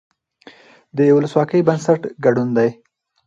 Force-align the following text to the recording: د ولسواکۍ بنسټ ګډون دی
د 0.95 0.99
ولسواکۍ 1.15 1.61
بنسټ 1.67 2.01
ګډون 2.23 2.49
دی 2.57 2.69